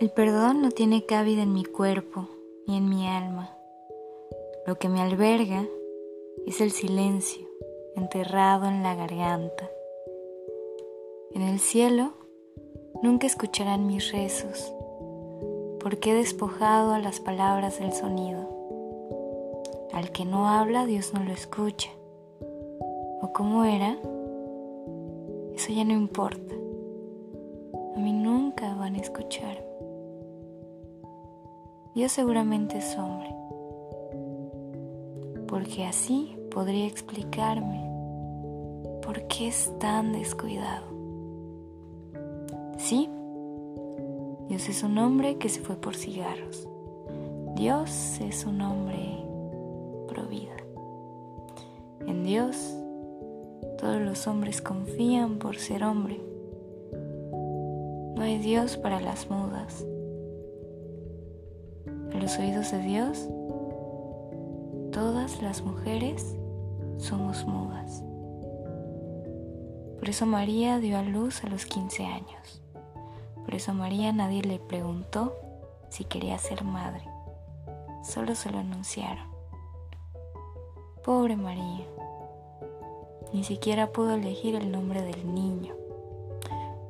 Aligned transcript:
El 0.00 0.08
perdón 0.08 0.62
no 0.62 0.70
tiene 0.70 1.04
cabida 1.04 1.42
en 1.42 1.52
mi 1.52 1.62
cuerpo 1.62 2.26
ni 2.66 2.78
en 2.78 2.88
mi 2.88 3.06
alma. 3.06 3.54
Lo 4.66 4.78
que 4.78 4.88
me 4.88 5.02
alberga 5.02 5.66
es 6.46 6.62
el 6.62 6.70
silencio 6.70 7.46
enterrado 7.96 8.64
en 8.64 8.82
la 8.82 8.94
garganta. 8.94 9.68
En 11.34 11.42
el 11.42 11.58
cielo 11.58 12.14
nunca 13.02 13.26
escucharán 13.26 13.86
mis 13.86 14.10
rezos, 14.10 14.72
porque 15.80 16.12
he 16.12 16.14
despojado 16.14 16.94
a 16.94 16.98
las 16.98 17.20
palabras 17.20 17.78
del 17.78 17.92
sonido. 17.92 18.48
Al 19.92 20.12
que 20.12 20.24
no 20.24 20.48
habla, 20.48 20.86
Dios 20.86 21.12
no 21.12 21.22
lo 21.24 21.32
escucha. 21.32 21.90
¿O 23.20 23.34
cómo 23.34 23.66
era? 23.66 23.98
Eso 25.54 25.74
ya 25.74 25.84
no 25.84 25.92
importa. 25.92 26.54
A 27.94 27.98
mí 27.98 28.14
nunca 28.14 28.74
van 28.76 28.94
a 28.94 29.00
escucharme. 29.00 29.68
Dios 31.92 32.12
seguramente 32.12 32.78
es 32.78 32.96
hombre, 32.96 33.34
porque 35.48 35.84
así 35.84 36.36
podría 36.52 36.86
explicarme 36.86 37.84
por 39.02 39.26
qué 39.26 39.48
es 39.48 39.76
tan 39.80 40.12
descuidado. 40.12 40.86
Sí, 42.78 43.10
Dios 44.48 44.68
es 44.68 44.84
un 44.84 44.98
hombre 44.98 45.38
que 45.38 45.48
se 45.48 45.62
fue 45.62 45.74
por 45.74 45.96
cigarros. 45.96 46.68
Dios 47.56 48.20
es 48.20 48.46
un 48.46 48.60
hombre 48.60 49.24
pro 50.06 50.28
vida. 50.28 50.56
En 52.06 52.22
Dios 52.22 52.72
todos 53.80 54.00
los 54.00 54.28
hombres 54.28 54.62
confían 54.62 55.38
por 55.40 55.56
ser 55.56 55.82
hombre. 55.82 56.20
No 58.14 58.22
hay 58.22 58.38
Dios 58.38 58.76
para 58.76 59.00
las 59.00 59.28
mudas 59.28 59.84
los 62.18 62.38
oídos 62.38 62.70
de 62.70 62.78
Dios, 62.80 63.28
todas 64.92 65.40
las 65.42 65.62
mujeres 65.62 66.36
somos 66.98 67.46
mudas. 67.46 68.02
Por 69.98 70.08
eso 70.08 70.26
María 70.26 70.78
dio 70.78 70.98
a 70.98 71.02
luz 71.02 71.44
a 71.44 71.48
los 71.48 71.66
15 71.66 72.06
años. 72.06 72.62
Por 73.44 73.54
eso 73.54 73.74
María 73.74 74.12
nadie 74.12 74.42
le 74.42 74.58
preguntó 74.58 75.36
si 75.90 76.04
quería 76.04 76.38
ser 76.38 76.64
madre. 76.64 77.04
Solo 78.02 78.34
se 78.34 78.50
lo 78.50 78.58
anunciaron. 78.58 79.28
Pobre 81.04 81.36
María. 81.36 81.86
Ni 83.32 83.44
siquiera 83.44 83.92
pudo 83.92 84.14
elegir 84.14 84.54
el 84.54 84.72
nombre 84.72 85.02
del 85.02 85.34
niño. 85.34 85.74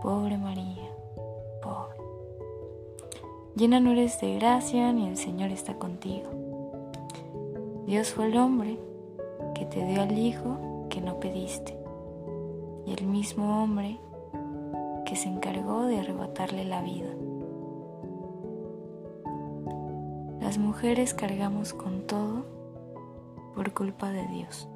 Pobre 0.00 0.38
María. 0.38 0.61
Llena 3.54 3.80
no 3.80 3.90
eres 3.90 4.18
de 4.20 4.34
gracia, 4.36 4.92
ni 4.94 5.08
el 5.08 5.18
Señor 5.18 5.50
está 5.50 5.74
contigo. 5.74 6.30
Dios 7.86 8.14
fue 8.14 8.26
el 8.26 8.38
hombre 8.38 8.78
que 9.54 9.66
te 9.66 9.84
dio 9.84 10.00
al 10.00 10.16
Hijo 10.16 10.86
que 10.88 11.02
no 11.02 11.20
pediste, 11.20 11.76
y 12.86 12.94
el 12.94 13.06
mismo 13.06 13.62
hombre 13.62 14.00
que 15.04 15.16
se 15.16 15.28
encargó 15.28 15.84
de 15.84 16.00
arrebatarle 16.00 16.64
la 16.64 16.80
vida. 16.80 17.10
Las 20.40 20.56
mujeres 20.56 21.12
cargamos 21.12 21.74
con 21.74 22.06
todo 22.06 22.46
por 23.54 23.72
culpa 23.74 24.10
de 24.10 24.26
Dios. 24.28 24.66